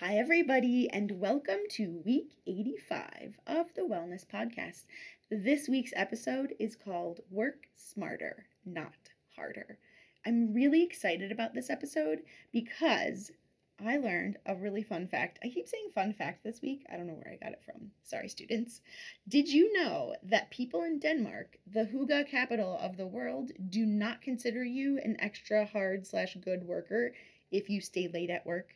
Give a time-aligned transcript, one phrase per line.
[0.00, 4.86] Hi, everybody, and welcome to week 85 of the Wellness Podcast.
[5.30, 9.76] This week's episode is called Work Smarter, Not Harder.
[10.24, 12.20] I'm really excited about this episode
[12.50, 13.30] because
[13.78, 15.38] I learned a really fun fact.
[15.44, 16.86] I keep saying fun fact this week.
[16.90, 17.90] I don't know where I got it from.
[18.02, 18.80] Sorry, students.
[19.28, 24.22] Did you know that people in Denmark, the hygge capital of the world, do not
[24.22, 27.12] consider you an extra hard slash good worker
[27.50, 28.70] if you stay late at work?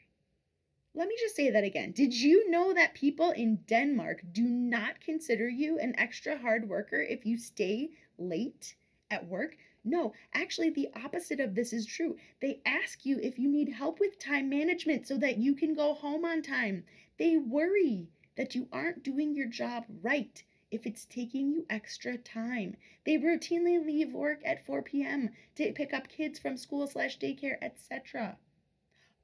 [0.96, 1.90] Let me just say that again.
[1.90, 7.00] Did you know that people in Denmark do not consider you an extra hard worker
[7.00, 8.76] if you stay late
[9.10, 9.56] at work?
[9.82, 12.16] No, actually, the opposite of this is true.
[12.40, 15.94] They ask you if you need help with time management so that you can go
[15.94, 16.84] home on time.
[17.18, 22.76] They worry that you aren't doing your job right if it's taking you extra time.
[23.04, 25.30] They routinely leave work at 4 p.m.
[25.56, 28.38] to pick up kids from school slash daycare, etc.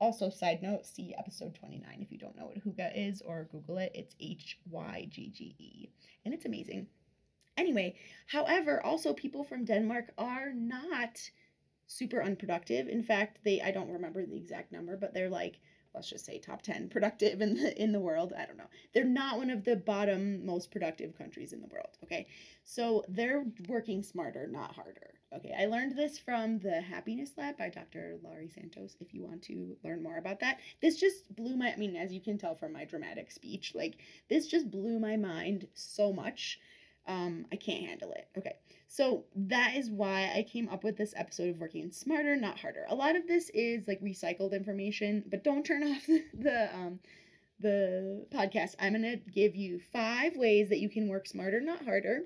[0.01, 3.79] Also, side note, see episode 29 if you don't know what hygge is or Google
[3.79, 3.93] it.
[3.95, 5.91] It's H Y G G E.
[6.25, 6.87] And it's amazing.
[7.59, 7.95] Anyway,
[8.27, 11.21] however, also people from Denmark are not
[11.87, 12.89] super unproductive.
[12.89, 15.61] In fact, they I don't remember the exact number, but they're like
[15.95, 18.33] let's just say top 10 productive in the in the world.
[18.37, 18.71] I don't know.
[18.95, 22.27] They're not one of the bottom most productive countries in the world, okay?
[22.65, 25.20] So they're working smarter, not harder.
[25.35, 28.19] Okay, I learned this from the Happiness Lab by Dr.
[28.23, 28.97] Laurie Santos.
[29.01, 32.13] If you want to learn more about that, this just blew my I mean, as
[32.13, 36.59] you can tell from my dramatic speech, like this just blew my mind so much
[37.07, 38.29] um, I can't handle it.
[38.39, 38.55] Okay.
[38.89, 42.87] So that is why I came up with this episode of working smarter, not harder.
[42.89, 47.01] A lot of this is like recycled information, but don't turn off the, the um
[47.59, 48.75] the podcast.
[48.81, 52.23] I'm to give you 5 ways that you can work smarter, not harder.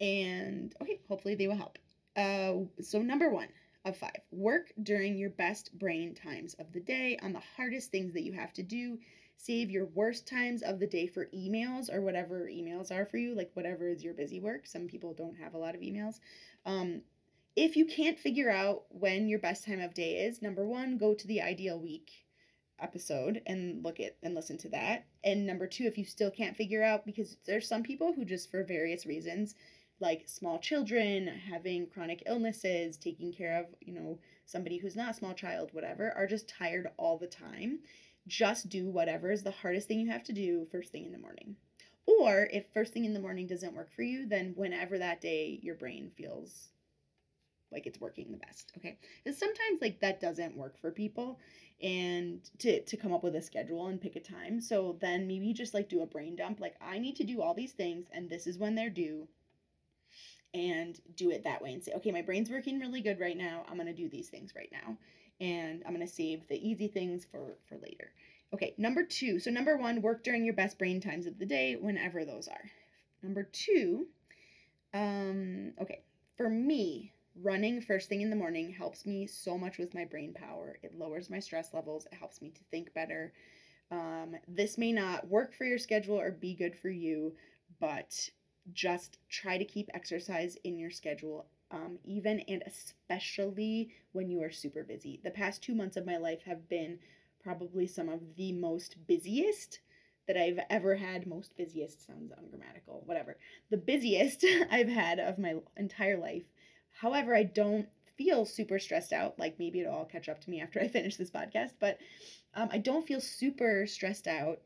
[0.00, 1.78] And okay, hopefully they will help.
[2.16, 3.48] Uh so number 1
[3.84, 4.10] of 5.
[4.32, 8.32] Work during your best brain times of the day on the hardest things that you
[8.32, 8.98] have to do
[9.40, 13.34] save your worst times of the day for emails or whatever emails are for you,
[13.34, 14.66] like whatever is your busy work.
[14.66, 16.20] Some people don't have a lot of emails.
[16.66, 17.00] Um,
[17.56, 21.14] if you can't figure out when your best time of day is, number one, go
[21.14, 22.10] to the ideal week
[22.78, 25.06] episode and look at and listen to that.
[25.24, 28.50] And number two, if you still can't figure out, because there's some people who just
[28.50, 29.54] for various reasons,
[30.00, 35.14] like small children, having chronic illnesses, taking care of, you know, somebody who's not a
[35.14, 37.80] small child, whatever, are just tired all the time
[38.26, 41.18] just do whatever is the hardest thing you have to do first thing in the
[41.18, 41.56] morning.
[42.06, 45.58] Or if first thing in the morning doesn't work for you, then whenever that day
[45.62, 46.68] your brain feels
[47.70, 48.72] like it's working the best.
[48.78, 48.98] Okay.
[49.22, 51.38] Because sometimes like that doesn't work for people
[51.82, 54.60] and to to come up with a schedule and pick a time.
[54.60, 56.60] So then maybe just like do a brain dump.
[56.60, 59.28] Like I need to do all these things and this is when they're due.
[60.52, 63.64] And do it that way and say, okay, my brain's working really good right now.
[63.68, 64.96] I'm gonna do these things right now
[65.40, 68.12] and I'm going to save the easy things for for later.
[68.52, 69.38] Okay, number 2.
[69.38, 72.70] So number 1, work during your best brain times of the day whenever those are.
[73.22, 74.06] Number 2,
[74.92, 76.02] um okay,
[76.36, 77.12] for me,
[77.42, 80.78] running first thing in the morning helps me so much with my brain power.
[80.82, 83.32] It lowers my stress levels, it helps me to think better.
[83.90, 87.32] Um, this may not work for your schedule or be good for you,
[87.80, 88.30] but
[88.72, 94.50] just try to keep exercise in your schedule um, even and especially when you are
[94.50, 95.20] super busy.
[95.22, 96.98] The past two months of my life have been
[97.42, 99.80] probably some of the most busiest
[100.26, 101.26] that I've ever had.
[101.26, 103.36] Most busiest sounds ungrammatical, whatever.
[103.70, 106.44] The busiest I've had of my entire life.
[107.00, 109.38] However, I don't feel super stressed out.
[109.38, 111.98] Like maybe it'll all catch up to me after I finish this podcast, but
[112.54, 114.60] um, I don't feel super stressed out.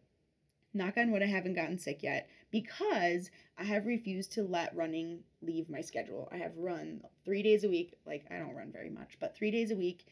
[0.73, 5.25] Knock on wood, I haven't gotten sick yet because I have refused to let running
[5.43, 6.29] leave my schedule.
[6.31, 7.95] I have run three days a week.
[8.07, 10.07] Like, I don't run very much, but three days a week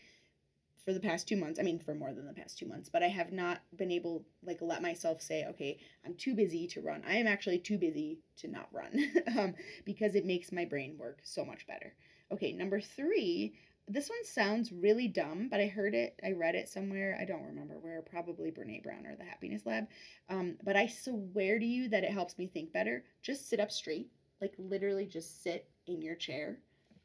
[0.85, 1.61] for the past two months.
[1.61, 4.25] I mean, for more than the past two months, but I have not been able,
[4.45, 7.05] like, let myself say, okay, I'm too busy to run.
[7.07, 8.99] I am actually too busy to not run
[9.39, 9.55] um,
[9.85, 11.95] because it makes my brain work so much better.
[12.33, 13.55] Okay, number three,
[13.89, 17.19] this one sounds really dumb, but I heard it, I read it somewhere.
[17.21, 19.89] I don't remember where, probably Brene Brown or the Happiness Lab.
[20.29, 23.05] Um, but I swear to you that it helps me think better.
[23.23, 26.59] Just sit up straight, like literally just sit in your chair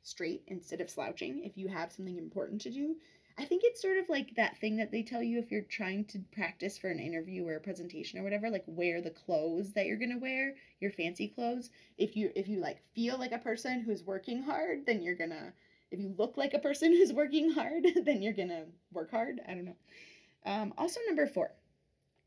[0.04, 2.96] straight instead of slouching if you have something important to do.
[3.40, 6.06] I think it's sort of like that thing that they tell you if you're trying
[6.06, 9.86] to practice for an interview or a presentation or whatever, like wear the clothes that
[9.86, 11.70] you're gonna wear, your fancy clothes.
[11.98, 15.54] If you if you like feel like a person who's working hard, then you're gonna
[15.92, 19.40] if you look like a person who's working hard, then you're gonna work hard.
[19.48, 19.76] I don't know.
[20.46, 21.52] Um, also, number four,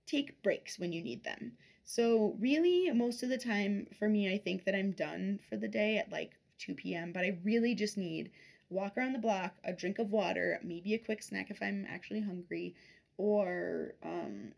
[0.07, 1.53] take breaks when you need them.
[1.85, 5.69] So, really, most of the time for me, I think that I'm done for the
[5.69, 8.31] day at like 2 p.m., but I really just need
[8.69, 12.21] walk around the block, a drink of water, maybe a quick snack if I'm actually
[12.21, 12.77] hungry,
[13.17, 14.53] or um,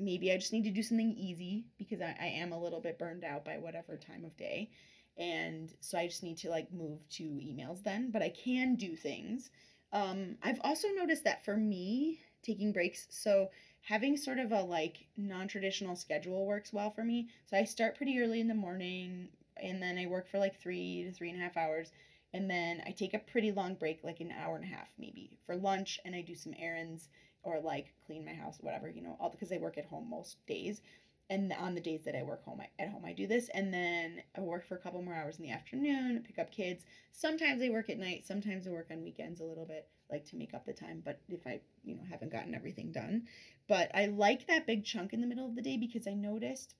[0.00, 2.98] maybe I just need to do something easy because I, I am a little bit
[2.98, 4.70] burned out by whatever time of day.
[5.18, 8.94] And so I just need to like move to emails then, but I can do
[8.96, 9.50] things.
[9.92, 13.48] Um, I've also noticed that for me, taking breaks, so
[13.80, 17.28] having sort of a like non traditional schedule works well for me.
[17.46, 19.28] So I start pretty early in the morning
[19.60, 21.90] and then I work for like three to three and a half hours.
[22.34, 25.38] And then I take a pretty long break, like an hour and a half maybe,
[25.46, 27.08] for lunch, and I do some errands
[27.42, 30.36] or like clean my house, whatever, you know, all because I work at home most
[30.46, 30.82] days.
[31.30, 33.50] And on the days that I work home, I, at home, I do this.
[33.52, 36.84] And then I work for a couple more hours in the afternoon, pick up kids.
[37.12, 38.26] Sometimes I work at night.
[38.26, 41.02] Sometimes I work on weekends a little bit, like to make up the time.
[41.04, 43.24] But if I, you know, haven't gotten everything done,
[43.68, 46.74] but I like that big chunk in the middle of the day because I noticed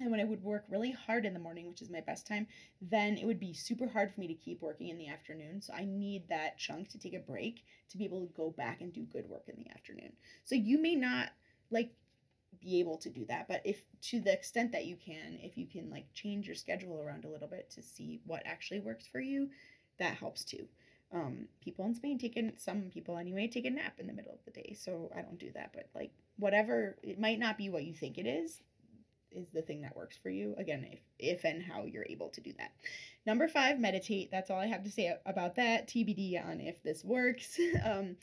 [0.00, 2.46] and when I would work really hard in the morning, which is my best time,
[2.80, 5.60] then it would be super hard for me to keep working in the afternoon.
[5.60, 8.80] So I need that chunk to take a break to be able to go back
[8.80, 10.12] and do good work in the afternoon.
[10.44, 11.28] So you may not
[11.70, 11.92] like
[12.60, 15.66] be able to do that, but if to the extent that you can, if you
[15.66, 19.20] can like change your schedule around a little bit to see what actually works for
[19.20, 19.48] you,
[19.98, 20.66] that helps too.
[21.12, 24.32] Um, people in Spain take in some people anyway take a nap in the middle
[24.32, 25.70] of the day, so I don't do that.
[25.74, 28.60] But like whatever, it might not be what you think it is
[29.32, 30.54] is the thing that works for you.
[30.58, 32.72] Again, if if and how you're able to do that.
[33.26, 34.30] Number five, meditate.
[34.30, 35.88] That's all I have to say about that.
[35.88, 37.58] TBD on if this works.
[37.84, 38.16] um,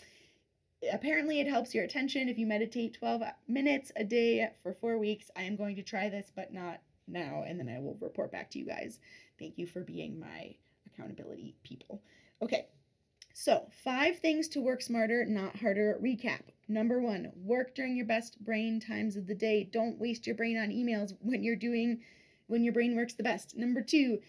[0.91, 5.29] apparently, it helps your attention if you meditate 12 minutes a day for four weeks.
[5.35, 8.51] I am going to try this, but not now, and then I will report back
[8.51, 8.99] to you guys.
[9.39, 12.01] Thank you for being my accountability people.
[12.41, 12.67] Okay,
[13.33, 15.99] so five things to work smarter, not harder.
[16.01, 16.41] Recap.
[16.67, 19.63] Number one, work during your best brain times of the day.
[19.71, 22.01] Don't waste your brain on emails when you're doing
[22.47, 23.55] when your brain works the best.
[23.55, 24.19] Number two,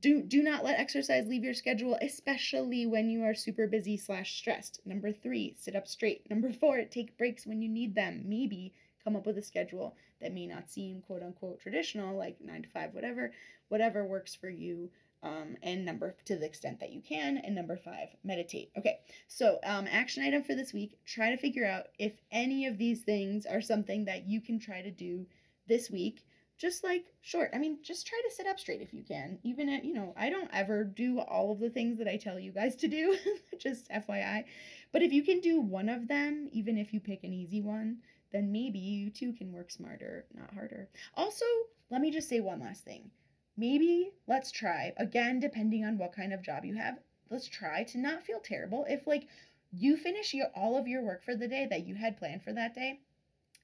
[0.00, 4.36] do do not let exercise leave your schedule, especially when you are super busy slash
[4.36, 4.80] stressed.
[4.84, 6.28] Number three, sit up straight.
[6.30, 8.22] Number four, take breaks when you need them.
[8.26, 12.62] Maybe come up with a schedule that may not seem quote unquote traditional, like nine
[12.62, 13.32] to five, whatever,
[13.68, 14.90] whatever works for you
[15.22, 17.38] um, and number to the extent that you can.
[17.38, 18.70] And number five, meditate.
[18.78, 22.78] Okay, so um, action item for this week try to figure out if any of
[22.78, 25.26] these things are something that you can try to do
[25.66, 26.24] this week.
[26.64, 29.38] Just like short, I mean, just try to sit up straight if you can.
[29.42, 32.40] Even if, you know, I don't ever do all of the things that I tell
[32.40, 33.18] you guys to do,
[33.58, 34.44] just FYI.
[34.90, 37.98] But if you can do one of them, even if you pick an easy one,
[38.32, 40.88] then maybe you too can work smarter, not harder.
[41.14, 41.44] Also,
[41.90, 43.10] let me just say one last thing
[43.56, 46.98] maybe let's try again depending on what kind of job you have
[47.30, 49.28] let's try to not feel terrible if like
[49.72, 52.52] you finish your all of your work for the day that you had planned for
[52.52, 53.00] that day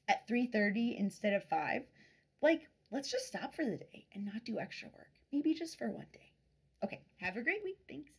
[0.09, 1.83] at 3:30 instead of 5
[2.43, 5.11] like let's just stop for the day and not do extra work.
[5.33, 6.33] Maybe just for one day.
[6.85, 7.79] Okay have a great week.
[7.89, 8.13] Thanks